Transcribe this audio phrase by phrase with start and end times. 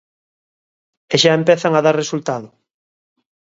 [1.13, 2.47] E xa empezan a dar resultado.